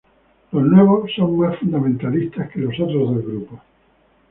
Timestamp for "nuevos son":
0.63-1.37